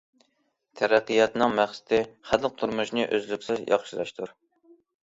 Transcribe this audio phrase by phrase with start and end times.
[0.81, 2.01] تەرەققىياتنىڭ مەقسىتى
[2.31, 4.37] خەلق تۇرمۇشىنى ئۈزلۈكسىز ياخشىلاشتۇر.